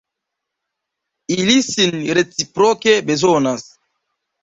Ili 1.37 1.59
sin 1.69 1.95
reciproke 2.19 2.99
bezonas. 3.11 3.73